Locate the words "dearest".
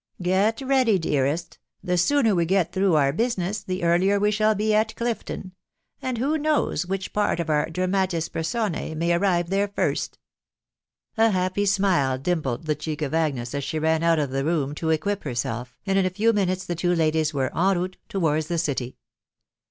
0.97-1.51